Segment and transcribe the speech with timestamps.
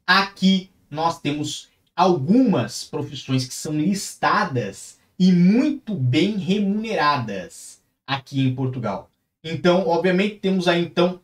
[0.06, 9.10] aqui nós temos algumas profissões que são listadas e muito bem remuneradas aqui em Portugal.
[9.42, 11.18] Então, obviamente, temos aí então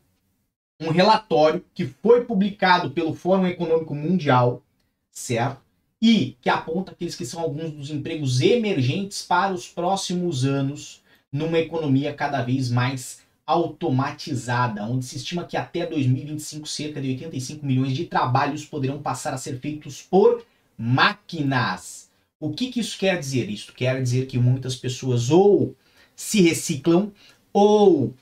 [0.81, 4.65] um relatório que foi publicado pelo Fórum Econômico Mundial,
[5.13, 5.61] certo?
[6.03, 11.61] E que aponta aqueles que são alguns dos empregos emergentes para os próximos anos numa
[11.61, 17.93] economia cada vez mais automatizada, onde se estima que até 2025 cerca de 85 milhões
[17.93, 20.45] de trabalhos poderão passar a ser feitos por
[20.77, 22.11] máquinas.
[22.41, 23.49] O que, que isso quer dizer?
[23.49, 25.77] Isso quer dizer que muitas pessoas ou
[26.15, 27.13] se reciclam
[27.53, 28.15] ou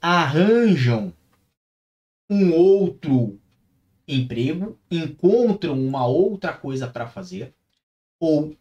[0.00, 1.12] arranjam
[2.30, 3.38] um outro
[4.06, 7.54] emprego, encontram uma outra coisa para fazer
[8.20, 8.56] ou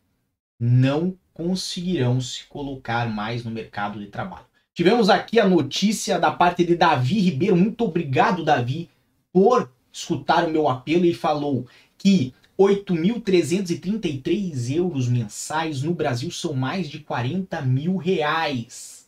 [0.60, 4.46] não conseguirão se colocar mais no mercado de trabalho.
[4.74, 7.56] Tivemos aqui a notícia da parte de Davi Ribeiro.
[7.56, 8.90] Muito obrigado, Davi,
[9.32, 11.66] por escutar o meu apelo e falou
[11.98, 19.08] que 8.333 euros mensais no Brasil são mais de 40 mil reais.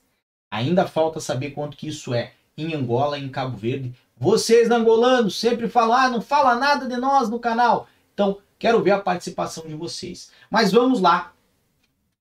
[0.51, 3.95] Ainda falta saber quanto que isso é em Angola em Cabo Verde.
[4.15, 7.87] Vocês angolanos sempre falam, ah, não fala nada de nós no canal.
[8.13, 10.29] Então, quero ver a participação de vocês.
[10.49, 11.33] Mas vamos lá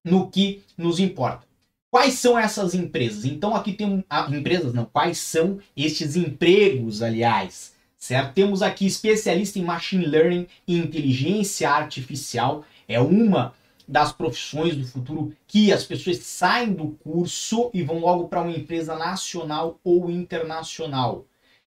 [0.05, 1.47] no que nos importa.
[1.91, 3.25] Quais são essas empresas?
[3.25, 8.33] Então aqui tem ah, empresas, não, quais são estes empregos, aliás, certo?
[8.33, 13.53] Temos aqui especialista em machine learning e inteligência artificial, é uma
[13.87, 18.53] das profissões do futuro que as pessoas saem do curso e vão logo para uma
[18.53, 21.27] empresa nacional ou internacional.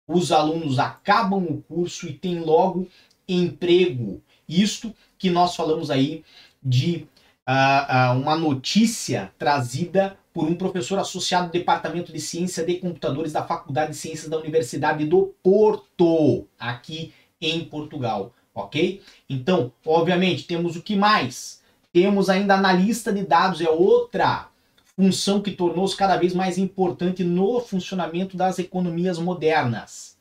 [0.06, 2.88] Os alunos acabam o curso e têm logo
[3.28, 4.20] emprego.
[4.48, 6.24] Isto que nós falamos aí
[6.60, 7.06] de
[7.48, 13.30] uh, uh, uma notícia trazida por um professor associado do Departamento de Ciência de Computadores
[13.30, 19.02] da Faculdade de Ciências da Universidade do Porto, aqui em Portugal, ok?
[19.28, 21.60] Então, obviamente, temos o que mais?
[21.92, 24.48] Temos ainda analista de dados, é outra
[24.96, 30.16] função que tornou-se cada vez mais importante no funcionamento das economias modernas.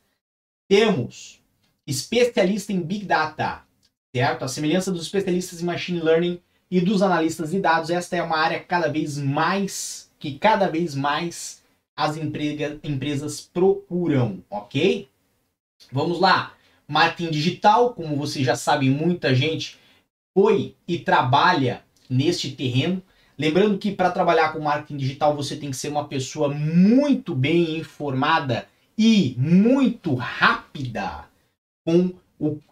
[0.68, 1.40] Temos
[1.86, 3.62] especialista em Big Data,
[4.14, 4.44] certo?
[4.44, 6.38] A semelhança dos especialistas em Machine Learning
[6.70, 10.94] e dos analistas de dados, esta é uma área cada vez mais que cada vez
[10.94, 11.62] mais
[11.96, 15.08] as emprega, empresas procuram, ok?
[15.90, 16.54] Vamos lá.
[16.86, 19.78] Marketing digital, como vocês já sabem, muita gente
[20.36, 23.02] foi e trabalha neste terreno.
[23.38, 27.78] Lembrando que para trabalhar com marketing digital você tem que ser uma pessoa muito bem
[27.78, 28.68] informada
[28.98, 31.24] e muito rápida
[31.86, 32.12] com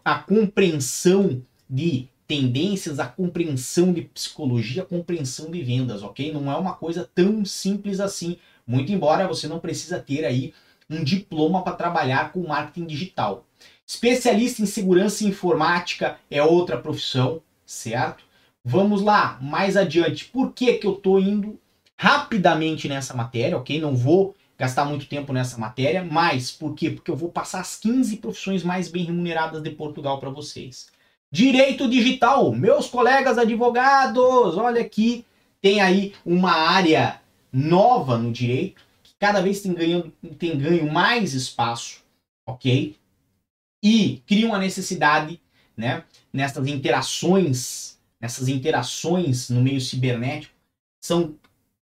[0.05, 6.31] a compreensão de tendências, a compreensão de psicologia, a compreensão de vendas, ok?
[6.31, 8.37] Não é uma coisa tão simples assim.
[8.67, 10.53] Muito embora você não precisa ter aí
[10.87, 13.47] um diploma para trabalhar com marketing digital.
[13.85, 18.23] Especialista em segurança informática é outra profissão, certo?
[18.63, 20.25] Vamos lá, mais adiante.
[20.25, 21.59] Por que, que eu estou indo
[21.97, 23.81] rapidamente nessa matéria, ok?
[23.81, 26.91] Não vou gastar muito tempo nessa matéria, mas por quê?
[26.91, 30.91] Porque eu vou passar as 15 profissões mais bem remuneradas de Portugal para vocês.
[31.31, 35.23] Direito digital, meus colegas advogados, olha aqui,
[35.61, 37.21] tem aí uma área
[37.53, 42.01] nova no direito, que cada vez tem, ganhando, tem ganho mais espaço,
[42.47, 42.95] ok?
[43.83, 45.39] E cria uma necessidade,
[45.77, 46.03] né,
[46.33, 50.53] nessas interações, nessas interações no meio cibernético,
[50.99, 51.35] são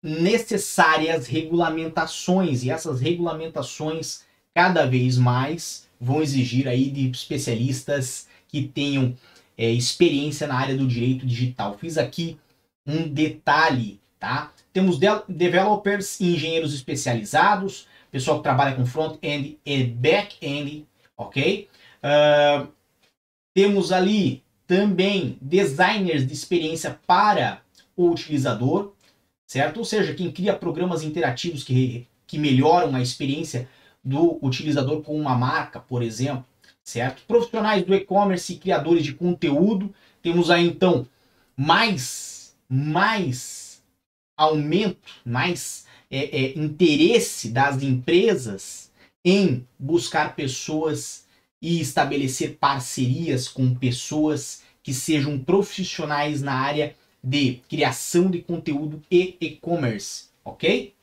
[0.03, 9.15] necessárias regulamentações e essas regulamentações cada vez mais vão exigir aí de especialistas que tenham
[9.57, 11.77] é, experiência na área do direito digital.
[11.77, 12.37] Fiz aqui
[12.85, 14.51] um detalhe, tá?
[14.73, 20.85] Temos de developers e engenheiros especializados, pessoal que trabalha com front-end e back-end,
[21.15, 21.67] ok?
[22.03, 22.67] Uh,
[23.53, 27.61] temos ali também designers de experiência para
[27.95, 28.93] o utilizador,
[29.45, 29.77] certo?
[29.77, 33.67] Ou seja, quem cria programas interativos que, que melhoram a experiência
[34.03, 36.45] do utilizador com uma marca, por exemplo,
[36.89, 37.21] certo?
[37.27, 39.93] Profissionais do e-commerce e criadores de conteúdo.
[40.23, 41.07] Temos aí então
[41.55, 43.83] mais, mais
[44.35, 48.91] aumento, mais é, é, interesse das empresas
[49.23, 51.25] em buscar pessoas
[51.61, 59.37] e estabelecer parcerias com pessoas que sejam profissionais na área de criação de conteúdo e
[59.41, 60.95] e-commerce, ok?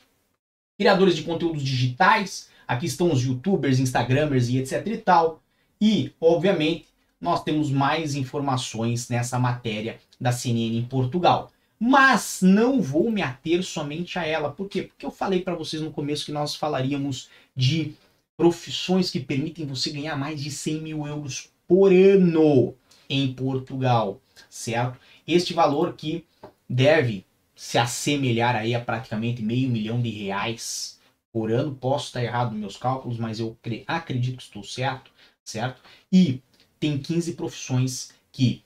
[0.78, 5.42] Criadores de conteúdos digitais, aqui estão os youtubers, instagramers e etc e tal.
[5.80, 6.86] E, obviamente,
[7.20, 11.50] nós temos mais informações nessa matéria da CNN em Portugal.
[11.78, 14.50] Mas não vou me ater somente a ela.
[14.50, 14.82] Por quê?
[14.82, 17.94] Porque eu falei para vocês no começo que nós falaríamos de
[18.36, 22.74] profissões que permitem você ganhar mais de 100 mil euros por ano
[23.08, 24.98] em Portugal, certo?
[25.26, 26.24] Este valor que
[26.68, 27.24] deve
[27.54, 31.00] se assemelhar aí a praticamente meio milhão de reais
[31.32, 31.74] por ano.
[31.74, 33.56] Posso estar errado nos meus cálculos, mas eu
[33.86, 35.10] acredito que estou certo,
[35.46, 35.80] certo?
[36.12, 36.42] E
[36.78, 38.62] tem 15 profissões que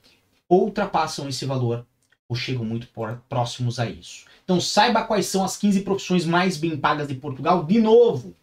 [0.49, 1.85] ultrapassam esse valor
[2.27, 2.87] ou chegam muito
[3.29, 4.25] próximos a isso.
[4.43, 7.63] Então saiba quais são as 15 profissões mais bem pagas de Portugal.
[7.63, 8.35] De novo,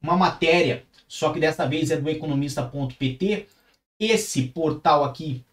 [0.00, 3.48] uma matéria, só que desta vez é do economista.pt.
[3.98, 5.44] Esse portal aqui,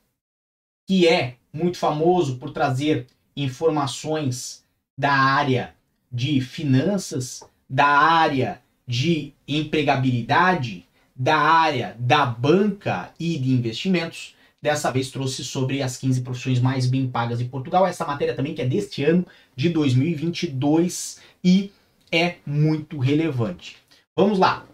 [0.88, 4.63] que é muito famoso por trazer informações
[4.97, 5.75] da área
[6.12, 10.87] de finanças, da área de empregabilidade,
[11.17, 14.35] da área da banca e de investimentos.
[14.61, 17.85] Dessa vez trouxe sobre as 15 profissões mais bem pagas de Portugal.
[17.85, 19.25] Essa matéria também que é deste ano
[19.55, 21.71] de 2022 e
[22.11, 23.77] é muito relevante.
[24.15, 24.65] Vamos lá.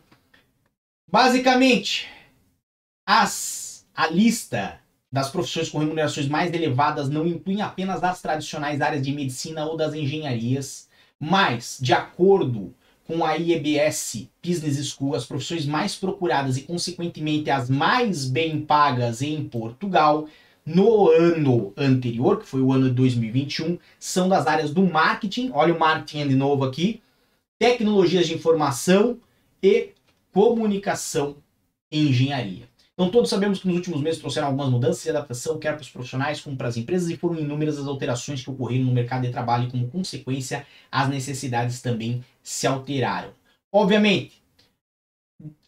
[1.10, 2.08] Basicamente,
[3.08, 4.80] as, a lista
[5.12, 9.78] das profissões com remunerações mais elevadas não inclui apenas as tradicionais áreas de medicina ou
[9.78, 12.74] das engenharias, mas, de acordo
[13.06, 19.22] com a IEBS Business School, as profissões mais procuradas e, consequentemente, as mais bem pagas
[19.22, 20.28] em Portugal
[20.66, 25.74] no ano anterior, que foi o ano de 2021, são das áreas do marketing, olha
[25.74, 27.02] o marketing de novo aqui,
[27.60, 29.20] tecnologias de informação,
[29.64, 29.92] e
[30.34, 31.38] comunicação
[31.90, 32.68] e engenharia.
[32.94, 35.90] Então todos sabemos que nos últimos meses trouxeram algumas mudanças e adaptação, quer para os
[35.90, 39.32] profissionais como para as empresas, e foram inúmeras as alterações que ocorreram no mercado de
[39.32, 43.34] trabalho e como consequência as necessidades também se alteraram.
[43.72, 44.44] Obviamente,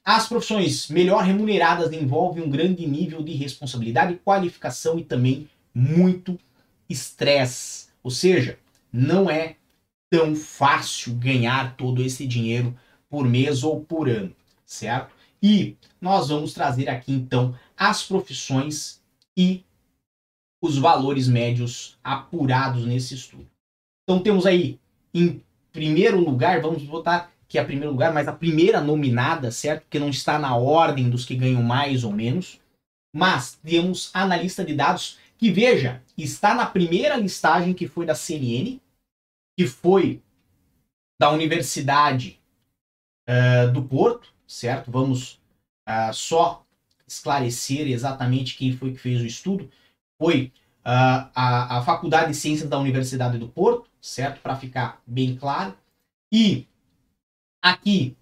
[0.04, 6.40] as profissões melhor remuneradas envolvem um grande nível de responsabilidade, qualificação e também muito
[6.88, 7.88] estresse.
[8.04, 8.60] Ou seja,
[8.94, 9.56] não é
[10.12, 12.78] tão fácil ganhar todo esse dinheiro
[13.10, 15.15] por mês ou por ano, certo?
[15.48, 19.00] E nós vamos trazer aqui então as profissões
[19.38, 19.64] e
[20.60, 23.48] os valores médios apurados nesse estudo.
[24.04, 24.80] Então temos aí
[25.14, 29.84] em primeiro lugar, vamos botar que é a primeiro lugar, mas a primeira nominada, certo?
[29.84, 32.60] Porque não está na ordem dos que ganham mais ou menos.
[33.16, 38.80] Mas temos analista de dados que, veja, está na primeira listagem que foi da CNN,
[39.56, 40.24] que foi
[41.22, 42.42] da Universidade
[43.30, 44.92] uh, do Porto, certo?
[44.92, 45.40] Vamos
[45.88, 46.66] uh, só
[47.08, 49.70] esclarecer exatamente quem foi que fez o estudo.
[50.18, 50.52] Foi
[50.86, 54.42] uh, a, a Faculdade de Ciências da Universidade do Porto, certo?
[54.42, 55.76] Para ficar bem claro.
[56.32, 56.68] E
[57.62, 58.16] aqui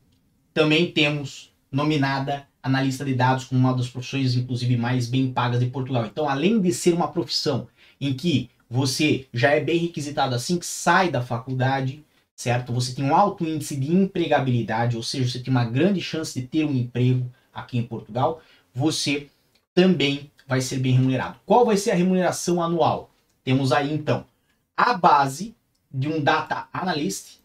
[0.53, 5.65] também temos nominada analista de dados como uma das profissões, inclusive, mais bem pagas de
[5.65, 6.05] Portugal.
[6.05, 7.67] Então, além de ser uma profissão
[7.99, 12.03] em que você já é bem requisitado assim que sai da faculdade,
[12.35, 12.73] certo?
[12.73, 16.47] Você tem um alto índice de empregabilidade, ou seja, você tem uma grande chance de
[16.47, 18.41] ter um emprego aqui em Portugal,
[18.73, 19.27] você
[19.73, 21.39] também vai ser bem remunerado.
[21.45, 23.09] Qual vai ser a remuneração anual?
[23.43, 24.25] Temos aí então
[24.75, 25.55] a base
[25.91, 27.37] de um data analyst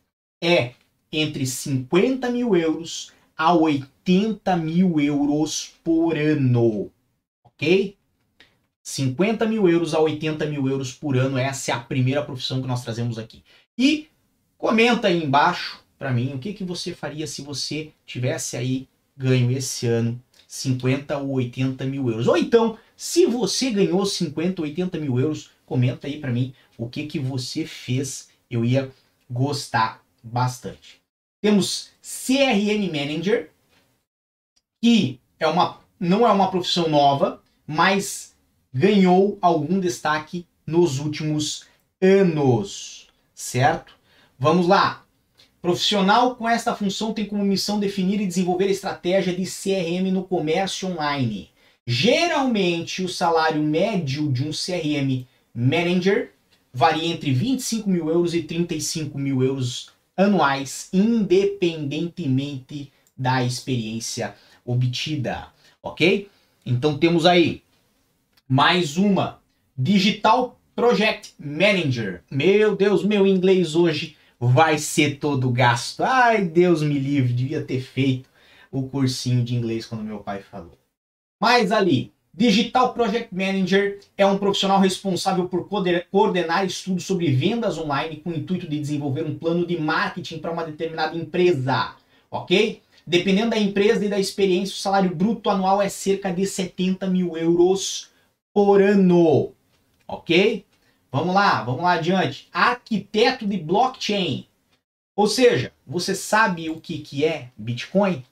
[0.43, 0.73] é
[1.13, 6.91] entre 50 mil euros a 80 mil euros por ano.
[7.45, 7.97] Ok?
[8.83, 12.67] 50 mil euros a 80 mil euros por ano, essa é a primeira profissão que
[12.67, 13.45] nós trazemos aqui.
[13.77, 14.09] E
[14.59, 19.51] comenta aí embaixo para mim o que, que você faria se você tivesse aí ganho
[19.51, 22.27] esse ano 50 ou 80 mil euros.
[22.27, 26.89] Ou então, se você ganhou 50 ou 80 mil euros, comenta aí para mim o
[26.89, 28.31] que, que você fez.
[28.51, 28.91] Eu ia
[29.31, 31.03] gostar bastante.
[31.43, 33.51] Temos CRM Manager,
[34.83, 38.35] que é uma, não é uma profissão nova, mas
[38.73, 41.67] ganhou algum destaque nos últimos
[42.01, 43.98] anos, certo?
[44.39, 45.05] Vamos lá.
[45.61, 50.89] Profissional com esta função tem como missão definir e desenvolver estratégia de CRM no comércio
[50.89, 51.51] online.
[51.85, 56.31] Geralmente, o salário médio de um CRM Manager
[56.73, 65.49] varia entre 25 mil euros e 35 mil euros anuais, independentemente da experiência obtida,
[65.83, 66.29] ok?
[66.65, 67.65] Então temos aí
[68.49, 69.41] mais uma
[69.77, 72.23] Digital Project Manager.
[72.31, 76.03] Meu Deus, meu inglês hoje vai ser todo gasto.
[76.03, 78.29] Ai, Deus me livre, devia ter feito
[78.71, 80.79] o cursinho de inglês quando meu pai falou.
[81.41, 88.19] Mas ali, Digital Project Manager é um profissional responsável por coordenar estudos sobre vendas online
[88.19, 91.97] com o intuito de desenvolver um plano de marketing para uma determinada empresa,
[92.31, 92.81] ok?
[93.07, 97.37] Dependendo da empresa e da experiência, o salário bruto anual é cerca de 70 mil
[97.37, 98.11] euros
[98.53, 99.53] por ano,
[100.07, 100.65] ok?
[101.11, 102.49] Vamos lá, vamos lá adiante.
[102.53, 104.47] Arquiteto de blockchain.
[105.17, 108.25] Ou seja, você sabe o que, que é Bitcoin?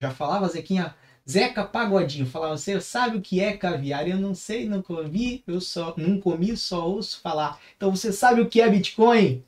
[0.00, 0.94] Já falava, Zequinha?
[1.28, 4.08] Zeca Pagodinho falava, você sabe o que é caviar?
[4.08, 7.60] Eu não sei, nunca ouvi, eu só não comi, só ouço falar.
[7.76, 9.44] Então você sabe o que é Bitcoin?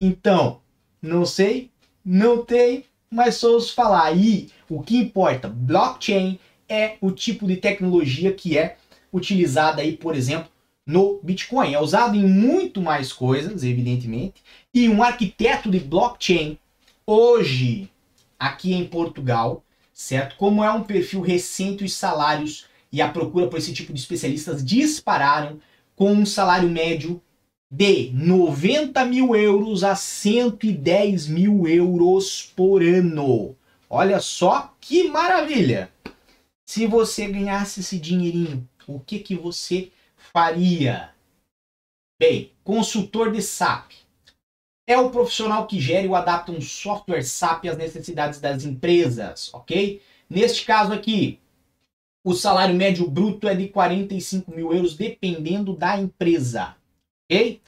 [0.00, 0.60] Então,
[1.02, 1.70] não sei,
[2.04, 4.16] não tem, mas só ouço falar.
[4.16, 8.76] E o que importa, blockchain é o tipo de tecnologia que é
[9.12, 10.48] utilizada aí, por exemplo,
[10.88, 11.74] no Bitcoin.
[11.74, 14.42] É usado em muito mais coisas, evidentemente.
[14.72, 16.58] E um arquiteto de blockchain,
[17.06, 17.90] hoje,
[18.38, 20.36] aqui em Portugal, certo?
[20.36, 24.64] Como é um perfil recente, os salários e a procura por esse tipo de especialistas
[24.64, 25.60] dispararam
[25.94, 27.20] com um salário médio
[27.70, 33.54] de 90 mil euros a 110 mil euros por ano.
[33.90, 35.90] Olha só que maravilha!
[36.64, 39.90] Se você ganhasse esse dinheirinho, o que, que você
[40.32, 41.10] faria?
[42.20, 43.92] Bem, consultor de SAP.
[44.86, 50.02] É o profissional que gera e adapta um software SAP às necessidades das empresas, ok?
[50.28, 51.38] Neste caso aqui,
[52.24, 56.74] o salário médio bruto é de 45 mil euros, dependendo da empresa,
[57.24, 57.60] ok?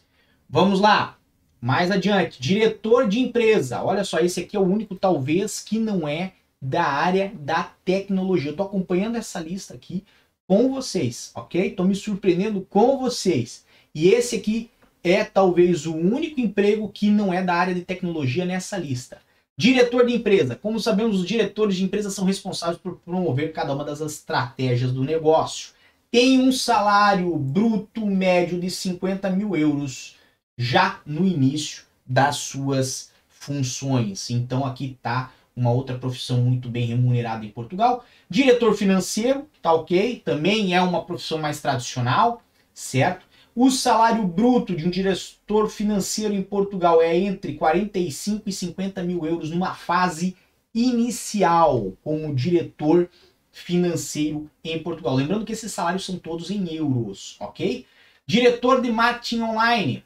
[0.48, 1.18] Vamos lá,
[1.60, 2.40] mais adiante.
[2.40, 3.82] Diretor de empresa.
[3.82, 8.48] Olha só, esse aqui é o único, talvez, que não é da área da tecnologia.
[8.48, 10.04] Eu estou acompanhando essa lista aqui
[10.50, 11.68] com vocês, ok?
[11.68, 13.64] Estou me surpreendendo com vocês.
[13.94, 14.68] E esse aqui
[15.00, 19.18] é talvez o único emprego que não é da área de tecnologia nessa lista.
[19.56, 20.56] Diretor de empresa.
[20.56, 25.04] Como sabemos, os diretores de empresa são responsáveis por promover cada uma das estratégias do
[25.04, 25.70] negócio.
[26.10, 30.16] Tem um salário bruto médio de 50 mil euros
[30.58, 34.28] já no início das suas funções.
[34.30, 38.02] Então aqui está uma outra profissão muito bem remunerada em Portugal.
[38.28, 43.26] Diretor financeiro, tá ok, também é uma profissão mais tradicional, certo?
[43.54, 49.26] O salário bruto de um diretor financeiro em Portugal é entre 45 e 50 mil
[49.26, 50.34] euros numa fase
[50.74, 53.10] inicial como diretor
[53.52, 55.14] financeiro em Portugal.
[55.14, 57.84] Lembrando que esses salários são todos em euros, ok?
[58.24, 60.04] Diretor de marketing online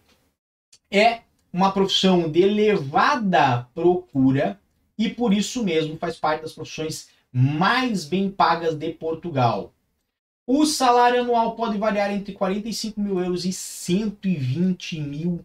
[0.90, 1.20] é
[1.52, 4.58] uma profissão de elevada procura
[4.98, 9.72] e por isso mesmo faz parte das profissões mais bem pagas de Portugal.
[10.46, 15.44] O salário anual pode variar entre 45 mil euros e 120 mil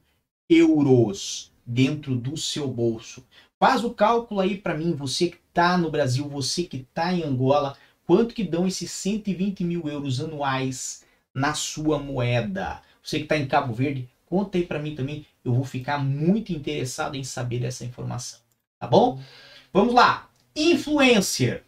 [0.49, 3.25] euros dentro do seu bolso.
[3.59, 7.23] Faz o cálculo aí para mim, você que está no Brasil, você que está em
[7.23, 11.03] Angola, quanto que dão esses 120 mil euros anuais
[11.33, 12.81] na sua moeda?
[13.01, 16.51] Você que está em Cabo Verde, conta aí para mim também, eu vou ficar muito
[16.51, 18.48] interessado em saber dessa informação
[18.79, 19.19] tá bom?
[19.73, 20.29] Vamos lá.
[20.55, 21.63] Influencer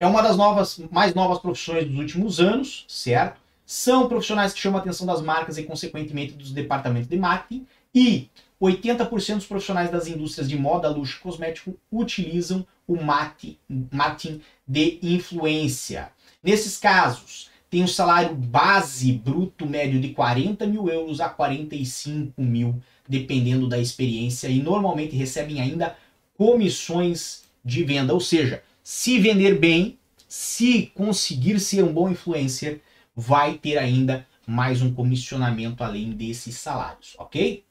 [0.00, 3.40] é uma das novas, mais novas profissões dos últimos anos, certo?
[3.64, 7.66] São profissionais que chamam a atenção das marcas e, consequentemente, dos departamentos de marketing.
[7.94, 8.28] E
[8.60, 16.10] 80% dos profissionais das indústrias de moda, luxo e cosmético utilizam o marketing de influência.
[16.42, 22.80] Nesses casos, tem um salário base bruto médio de 40 mil euros a 45 mil,
[23.06, 25.94] dependendo da experiência, e normalmente recebem ainda
[26.38, 28.14] comissões de venda.
[28.14, 32.80] Ou seja, se vender bem, se conseguir ser um bom influencer,
[33.14, 37.64] vai ter ainda mais um comissionamento além desses salários, ok?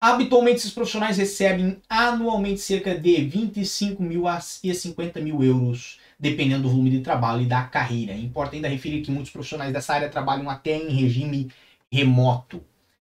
[0.00, 6.70] Habitualmente, esses profissionais recebem anualmente cerca de 25 mil a 50 mil euros, dependendo do
[6.70, 8.12] volume de trabalho e da carreira.
[8.12, 11.50] Importa ainda referir que muitos profissionais dessa área trabalham até em regime
[11.90, 12.62] remoto,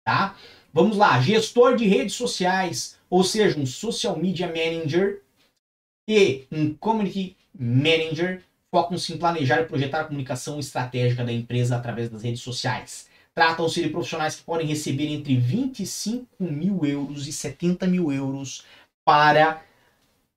[0.03, 0.35] tá?
[0.71, 5.21] Vamos lá, gestor de redes sociais, ou seja, um social media manager
[6.07, 12.09] e um community manager focam-se em planejar e projetar a comunicação estratégica da empresa através
[12.09, 13.09] das redes sociais.
[13.33, 18.63] Tratam-se de profissionais que podem receber entre 25 mil euros e 70 mil euros
[19.05, 19.63] para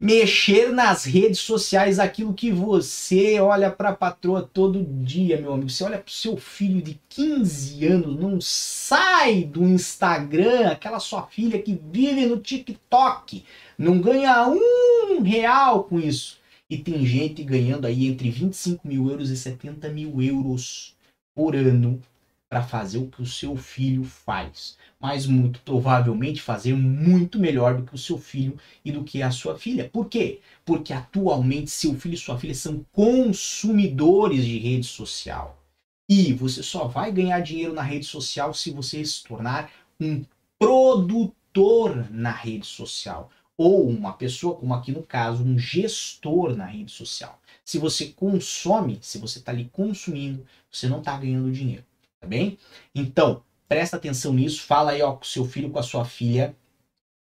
[0.01, 5.69] mexer nas redes sociais aquilo que você olha para a patroa todo dia, meu amigo.
[5.69, 11.27] Você olha para o seu filho de 15 anos, não sai do Instagram, aquela sua
[11.27, 13.45] filha que vive no TikTok,
[13.77, 16.39] não ganha um real com isso.
[16.71, 20.95] E tem gente ganhando aí entre 25 mil euros e 70 mil euros
[21.35, 22.01] por ano
[22.49, 24.77] para fazer o que o seu filho faz.
[24.99, 29.31] Mas muito provavelmente fazer muito melhor do que o seu filho e do que a
[29.31, 29.89] sua filha.
[29.89, 30.41] Por quê?
[30.65, 35.63] Porque atualmente seu filho e sua filha são consumidores de rede social.
[36.09, 40.25] E você só vai ganhar dinheiro na rede social se você se tornar um
[40.59, 46.93] produtor na rede social ou uma pessoa, como aqui no caso, um gestor na rede
[46.93, 47.39] social.
[47.65, 51.85] Se você consome, se você está ali consumindo, você não está ganhando dinheiro,
[52.21, 52.59] tá bem?
[52.95, 56.57] Então, presta atenção nisso, fala aí ó, com seu filho, com a sua filha.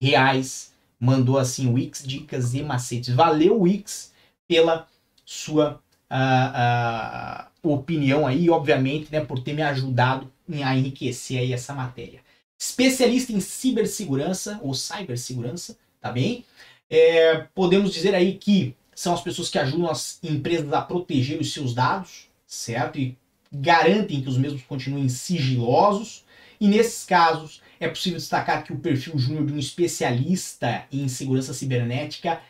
[0.00, 0.72] reais.
[1.00, 3.14] Mandou assim: Wix Dicas e Macetes.
[3.14, 4.12] Valeu, Wix,
[4.46, 4.86] pela
[5.24, 5.80] sua
[6.10, 10.30] uh, uh, opinião aí, obviamente, né, por ter me ajudado
[10.64, 12.20] a enriquecer aí essa matéria.
[12.58, 16.44] Especialista em cibersegurança ou cibersegurança, tá bem?
[16.90, 21.52] É, podemos dizer aí que são as pessoas que ajudam as empresas a proteger os
[21.52, 22.98] seus dados, certo?
[22.98, 23.16] E
[23.52, 26.24] garantem que os mesmos continuem sigilosos.
[26.60, 31.54] E nesses casos, é possível destacar que o perfil júnior de um especialista em segurança
[31.54, 32.40] cibernética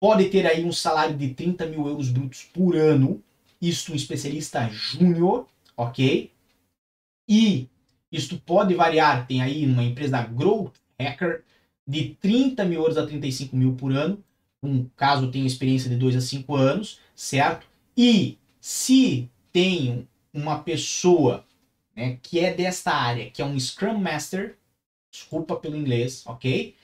[0.00, 3.22] pode ter aí um salário de 30 mil euros brutos por ano.
[3.60, 6.30] Isto um especialista júnior, ok?
[7.28, 7.68] E
[8.10, 11.42] isto pode variar, tem aí uma empresa Growth Hacker
[11.86, 14.22] de 30 mil euros a 35 mil por ano
[14.64, 17.66] um caso tenha experiência de 2 a 5 anos, certo?
[17.96, 21.44] E se tem uma pessoa
[21.96, 24.56] né, que é desta área, que é um Scrum Master,
[25.12, 26.74] desculpa pelo inglês, ok?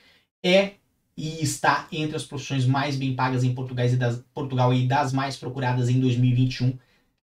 [0.43, 0.73] É
[1.15, 5.13] e está entre as profissões mais bem pagas em Portugal e das, Portugal e das
[5.13, 6.77] mais procuradas em 2021.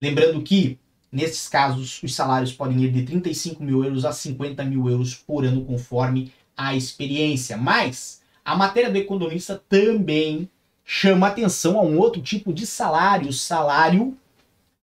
[0.03, 0.79] Lembrando que,
[1.13, 5.45] nesses casos, os salários podem ir de 35 mil euros a 50 mil euros por
[5.45, 7.57] ano, conforme a experiência.
[7.57, 10.49] Mas a matéria do economista também
[10.85, 14.17] chama atenção a um outro tipo de salário, salário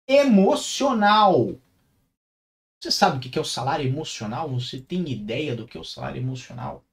[0.08, 1.56] emocional.
[2.84, 4.50] Você sabe o que é o salário emocional?
[4.50, 6.84] Você tem ideia do que é o salário emocional?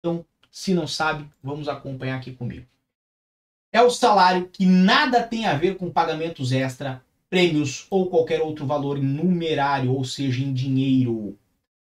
[0.00, 2.66] Então, se não sabe, vamos acompanhar aqui comigo.
[3.72, 8.66] É o salário que nada tem a ver com pagamentos extra, prêmios ou qualquer outro
[8.66, 11.38] valor numerário, ou seja, em dinheiro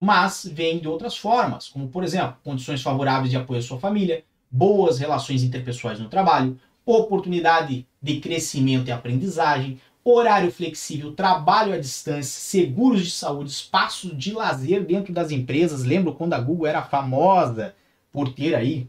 [0.01, 4.25] mas vem de outras formas, como por exemplo, condições favoráveis de apoio à sua família,
[4.51, 12.24] boas relações interpessoais no trabalho, oportunidade de crescimento e aprendizagem, horário flexível, trabalho à distância,
[12.24, 15.84] seguros de saúde, espaços de lazer dentro das empresas.
[15.84, 17.74] Lembro quando a Google era famosa
[18.10, 18.88] por ter aí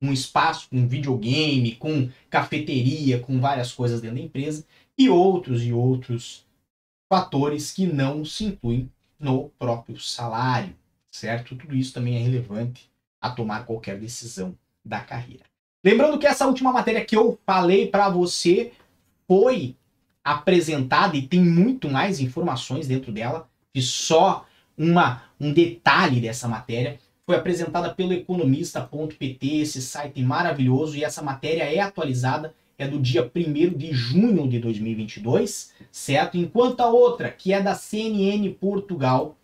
[0.00, 4.64] um espaço com videogame, com cafeteria, com várias coisas dentro da empresa
[4.96, 6.46] e outros e outros
[7.08, 10.74] fatores que não se incluem no próprio salário,
[11.10, 11.56] certo?
[11.56, 12.88] Tudo isso também é relevante
[13.20, 15.44] a tomar qualquer decisão da carreira.
[15.84, 18.72] Lembrando que essa última matéria que eu falei para você
[19.26, 19.76] foi
[20.24, 26.98] apresentada e tem muito mais informações dentro dela, e só uma, um detalhe dessa matéria.
[27.26, 33.28] Foi apresentada pelo economista.pt, esse site maravilhoso, e essa matéria é atualizada é do dia
[33.34, 36.38] 1 de junho de 2022, certo?
[36.38, 39.36] Enquanto a outra, que é da CNN Portugal,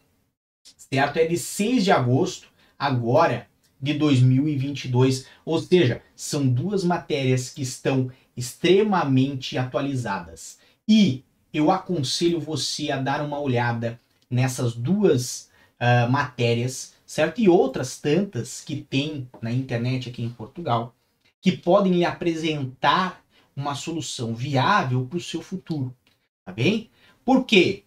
[0.62, 1.16] certo?
[1.16, 2.46] É de 6 de agosto,
[2.78, 3.48] agora
[3.80, 5.26] de 2022.
[5.44, 10.58] Ou seja, são duas matérias que estão extremamente atualizadas.
[10.88, 17.40] E eu aconselho você a dar uma olhada nessas duas uh, matérias, certo?
[17.40, 20.94] E outras tantas que tem na internet aqui em Portugal,
[21.40, 25.94] que podem lhe apresentar uma solução viável para o seu futuro,
[26.44, 26.90] tá bem?
[27.24, 27.84] Por quê?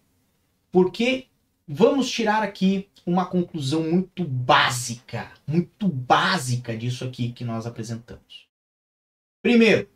[0.72, 1.26] Porque
[1.66, 8.48] vamos tirar aqui uma conclusão muito básica, muito básica disso aqui que nós apresentamos.
[9.42, 9.88] Primeiro,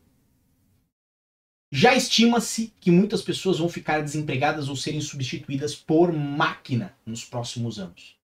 [1.74, 7.78] já estima-se que muitas pessoas vão ficar desempregadas ou serem substituídas por máquina nos próximos
[7.78, 8.14] anos.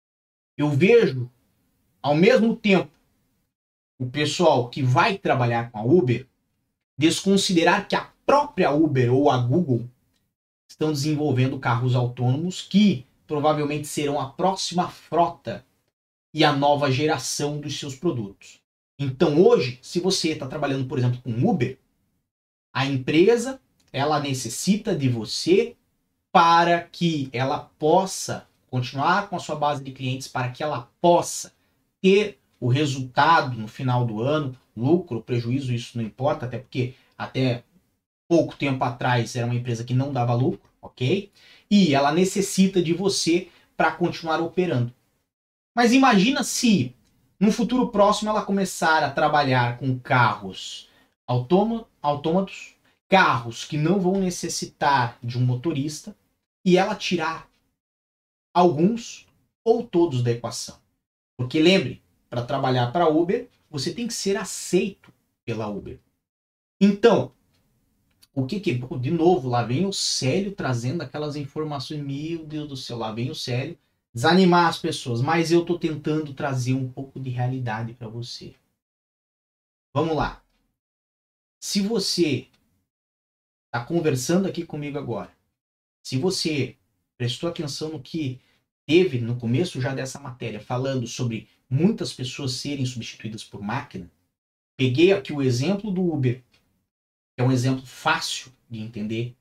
[0.54, 1.30] Eu vejo,
[2.02, 2.90] ao mesmo tempo,
[3.98, 6.26] o pessoal que vai trabalhar com a Uber
[6.98, 9.88] desconsiderar que a própria Uber ou a Google
[10.70, 15.64] estão desenvolvendo carros autônomos que provavelmente serão a próxima frota
[16.34, 18.60] e a nova geração dos seus produtos.
[18.98, 21.78] Então hoje, se você está trabalhando, por exemplo, com Uber,
[22.72, 23.60] a empresa
[23.92, 25.76] ela necessita de você
[26.30, 31.52] para que ela possa continuar com a sua base de clientes, para que ela possa
[32.00, 37.64] ter o resultado no final do ano, lucro, prejuízo, isso não importa, até porque até
[38.28, 41.32] pouco tempo atrás era uma empresa que não dava lucro, ok?
[41.70, 44.92] E ela necessita de você para continuar operando.
[45.74, 46.94] Mas imagina se
[47.40, 50.87] no futuro próximo ela começar a trabalhar com carros
[51.28, 52.74] autômatos,
[53.08, 56.16] carros que não vão necessitar de um motorista
[56.64, 57.48] e ela tirar
[58.54, 59.26] alguns
[59.64, 60.78] ou todos da equação.
[61.36, 65.12] Porque lembre, para trabalhar para Uber, você tem que ser aceito
[65.44, 66.00] pela Uber.
[66.80, 67.32] Então,
[68.34, 68.74] o que que.
[68.74, 72.02] De novo, lá vem o Célio trazendo aquelas informações.
[72.02, 73.78] Meu Deus do céu, lá vem o Célio
[74.14, 75.20] desanimar as pessoas.
[75.20, 78.54] Mas eu estou tentando trazer um pouco de realidade para você.
[79.94, 80.42] Vamos lá.
[81.60, 82.46] Se você
[83.66, 85.32] está conversando aqui comigo agora,
[86.04, 86.76] se você
[87.16, 88.40] prestou atenção no que
[88.86, 94.10] teve no começo já dessa matéria, falando sobre muitas pessoas serem substituídas por máquina,
[94.76, 96.42] peguei aqui o exemplo do Uber
[97.36, 99.36] é um exemplo fácil de entender,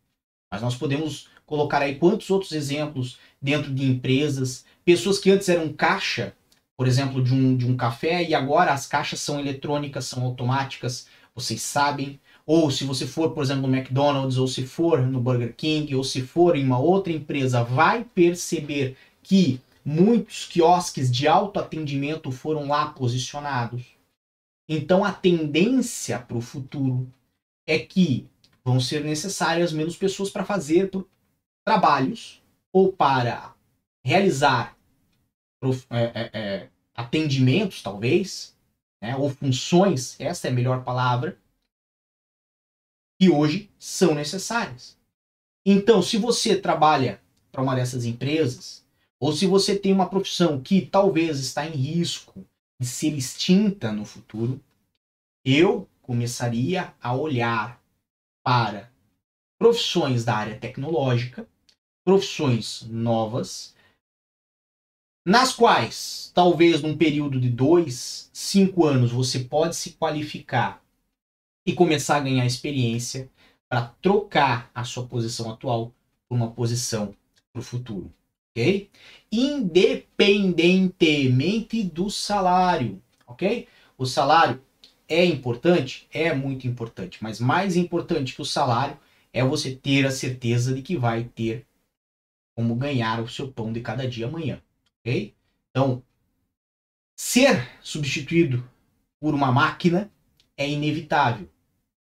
[0.52, 5.74] mas nós podemos colocar aí quantos outros exemplos dentro de empresas, pessoas que antes eram
[5.74, 6.36] caixa,
[6.78, 11.08] por exemplo, de um, de um café, e agora as caixas são eletrônicas, são automáticas,
[11.38, 12.20] vocês sabem.
[12.46, 16.04] Ou se você for, por exemplo, no McDonald's, ou se for no Burger King, ou
[16.04, 22.88] se for em uma outra empresa, vai perceber que muitos quiosques de autoatendimento foram lá
[22.88, 23.86] posicionados.
[24.68, 27.08] Então a tendência para o futuro
[27.68, 28.28] é que
[28.66, 30.90] vão ser necessárias menos pessoas para fazer
[31.64, 32.42] trabalhos
[32.74, 33.54] ou para
[34.04, 34.76] realizar
[35.90, 38.57] é, é, é, atendimentos, talvez,
[39.02, 41.38] né, ou funções, essa é a melhor palavra,
[43.20, 44.98] que hoje são necessárias.
[45.66, 48.86] Então, se você trabalha para uma dessas empresas,
[49.20, 52.46] ou se você tem uma profissão que talvez está em risco
[52.80, 54.64] de ser extinta no futuro,
[55.44, 57.82] eu começaria a olhar
[58.44, 58.92] para
[59.58, 61.48] profissões da área tecnológica,
[62.06, 63.76] profissões novas,
[65.28, 70.82] nas quais talvez num período de dois, cinco anos você pode se qualificar
[71.66, 73.30] e começar a ganhar experiência
[73.68, 75.94] para trocar a sua posição atual
[76.30, 77.14] por uma posição
[77.52, 78.10] para o futuro,
[78.52, 78.90] ok?
[79.30, 83.68] Independentemente do salário, ok?
[83.98, 84.64] O salário
[85.10, 86.08] é importante?
[86.10, 88.98] É muito importante, mas mais importante que o salário
[89.34, 91.68] é você ter a certeza de que vai ter
[92.56, 94.62] como ganhar o seu pão de cada dia amanhã,
[95.08, 95.34] ok?
[95.70, 96.04] Então,
[97.18, 98.70] ser substituído
[99.20, 100.12] por uma máquina
[100.58, 101.50] é inevitável.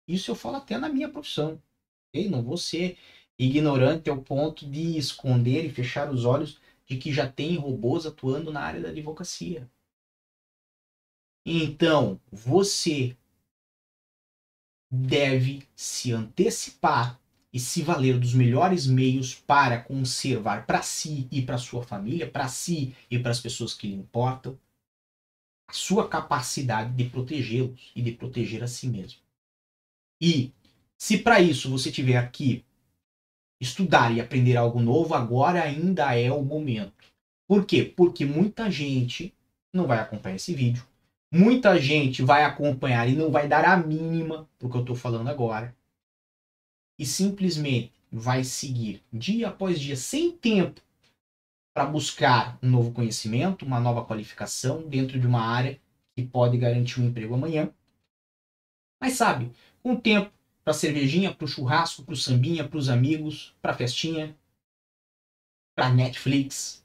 [0.06, 1.62] Isso eu falo até na minha profissão,
[2.08, 2.28] ok?
[2.28, 2.98] Não vou ser
[3.38, 8.52] ignorante ao ponto de esconder e fechar os olhos de que já tem robôs atuando
[8.52, 9.70] na área da advocacia.
[11.46, 13.16] Então, você
[14.90, 17.20] deve se antecipar
[17.52, 22.48] e se valer dos melhores meios para conservar para si e para sua família, para
[22.48, 24.58] si e para as pessoas que lhe importam,
[25.66, 29.20] a sua capacidade de protegê-los e de proteger a si mesmo.
[30.20, 30.52] E
[30.96, 32.64] se para isso você tiver que
[33.60, 37.06] estudar e aprender algo novo, agora ainda é o momento.
[37.46, 37.84] Por quê?
[37.84, 39.34] Porque muita gente
[39.72, 40.86] não vai acompanhar esse vídeo,
[41.30, 45.28] Muita gente vai acompanhar e não vai dar a mínima pro que eu estou falando
[45.28, 45.76] agora.
[46.98, 50.80] E simplesmente vai seguir dia após dia, sem tempo,
[51.74, 55.80] para buscar um novo conhecimento, uma nova qualificação dentro de uma área
[56.16, 57.72] que pode garantir um emprego amanhã.
[59.00, 60.32] Mas sabe, com tempo
[60.64, 64.36] para cervejinha, para o churrasco, para o sambinha, para os amigos, para festinha,
[65.74, 66.84] para Netflix.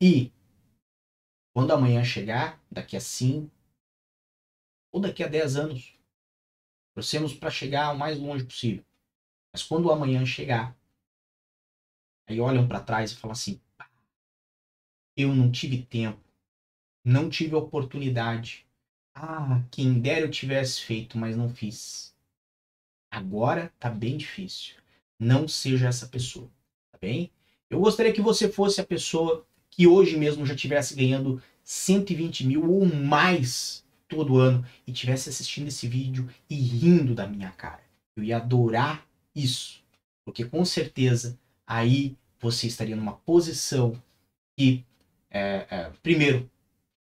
[0.00, 0.30] E
[1.52, 3.50] quando amanhã chegar, daqui a 5
[4.92, 5.97] ou daqui a 10 anos,
[6.98, 8.84] torcemos para chegar o mais longe possível.
[9.52, 10.76] Mas quando o amanhã chegar,
[12.28, 13.60] aí olham para trás e falam assim:
[15.16, 16.20] eu não tive tempo,
[17.04, 18.66] não tive oportunidade.
[19.14, 22.16] Ah, quem dera eu tivesse feito, mas não fiz.
[23.12, 24.74] Agora tá bem difícil.
[25.20, 26.50] Não seja essa pessoa,
[26.90, 27.30] tá bem?
[27.70, 32.68] Eu gostaria que você fosse a pessoa que hoje mesmo já estivesse ganhando 120 mil
[32.68, 37.82] ou mais todo ano e estivesse assistindo esse vídeo e rindo da minha cara.
[38.16, 39.82] Eu ia adorar isso,
[40.24, 44.00] porque com certeza aí você estaria numa posição
[44.56, 44.84] que,
[45.30, 46.50] é, é, primeiro,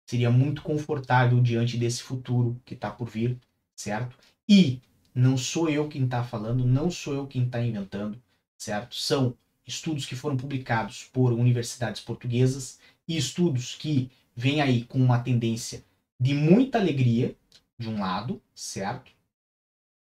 [0.06, 3.38] seria muito confortável diante desse futuro que está por vir,
[3.76, 4.18] certo?
[4.50, 4.82] E
[5.14, 8.22] não sou eu quem está falando, não sou eu quem está inventando,
[8.58, 8.96] certo?
[8.96, 15.20] São estudos que foram publicados por universidades portuguesas e estudos que vêm aí com uma
[15.20, 15.84] tendência
[16.20, 17.36] de muita alegria,
[17.78, 19.12] de um lado, certo?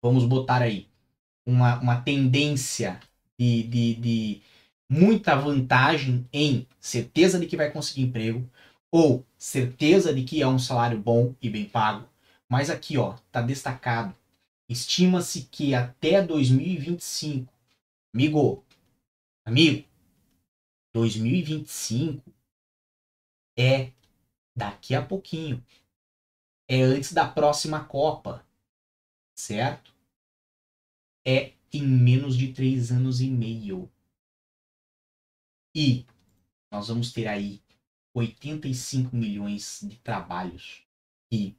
[0.01, 0.87] Vamos botar aí
[1.45, 2.99] uma, uma tendência
[3.39, 4.41] de, de, de
[4.89, 8.47] muita vantagem em certeza de que vai conseguir emprego
[8.91, 12.07] ou certeza de que é um salário bom e bem pago.
[12.47, 14.15] Mas aqui, ó, tá destacado.
[14.69, 17.51] Estima-se que até 2025,
[18.13, 18.65] amigo,
[19.47, 19.87] Amigo,
[20.91, 22.33] 2025
[23.55, 23.91] é
[24.55, 25.63] daqui a pouquinho.
[26.67, 28.45] É antes da próxima Copa,
[29.37, 29.93] certo?
[31.25, 33.91] É em menos de três anos e meio.
[35.75, 36.05] E
[36.71, 37.61] nós vamos ter aí
[38.15, 40.83] 85 milhões de trabalhos
[41.29, 41.55] que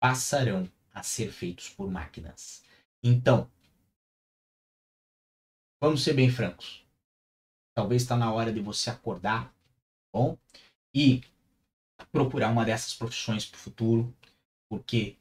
[0.00, 2.64] passarão a ser feitos por máquinas.
[3.02, 3.50] Então,
[5.80, 6.84] vamos ser bem francos.
[7.76, 9.54] Talvez está na hora de você acordar, tá
[10.12, 10.38] bom?
[10.94, 11.20] E
[12.10, 14.16] procurar uma dessas profissões para o futuro,
[14.68, 15.16] porque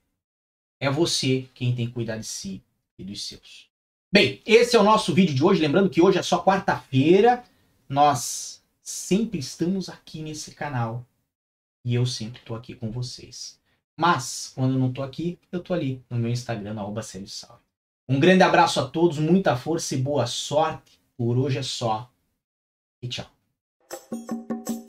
[0.79, 2.61] é você quem tem que cuidar de si
[2.97, 3.69] e dos seus.
[4.11, 5.61] Bem, esse é o nosso vídeo de hoje.
[5.61, 7.43] Lembrando que hoje é só quarta-feira.
[7.89, 11.05] Nós sempre estamos aqui nesse canal
[11.83, 13.59] e eu sempre estou aqui com vocês.
[13.95, 17.01] Mas, quando eu não estou aqui, eu estou ali no meu Instagram, arroba
[18.07, 20.99] Um grande abraço a todos, muita força e boa sorte.
[21.17, 22.09] Por hoje é só
[23.01, 23.25] e tchau.